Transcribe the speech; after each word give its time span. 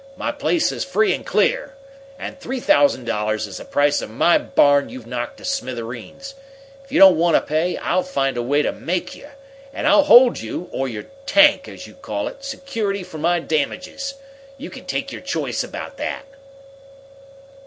My 0.17 0.31
place 0.31 0.71
is 0.71 0.83
free 0.83 1.13
and 1.13 1.23
clear! 1.23 1.75
And 2.17 2.39
three 2.39 2.59
thousand 2.59 3.05
dollars 3.05 3.45
is 3.45 3.57
the 3.57 3.65
price 3.65 4.01
of 4.01 4.09
my 4.09 4.39
barn 4.39 4.89
you've 4.89 5.05
knocked 5.05 5.37
to 5.37 5.45
smithereens. 5.45 6.33
If 6.83 6.91
you 6.91 6.97
don't 6.97 7.17
want 7.19 7.35
to 7.35 7.41
pay, 7.41 7.77
I'll 7.77 8.01
find 8.01 8.35
a 8.35 8.41
way 8.41 8.63
to 8.63 8.71
make 8.71 9.13
you. 9.13 9.27
And 9.71 9.85
I'll 9.87 10.05
hold 10.05 10.39
you, 10.39 10.69
or 10.71 10.87
your 10.87 11.03
tank, 11.27 11.67
as 11.67 11.85
you 11.85 11.93
call 11.93 12.27
it, 12.27 12.43
security 12.43 13.03
for 13.03 13.19
my 13.19 13.39
damages! 13.41 14.15
You 14.57 14.71
can 14.71 14.85
take 14.87 15.11
your 15.11 15.21
choice 15.21 15.63
about 15.63 15.97
that." 15.97 16.25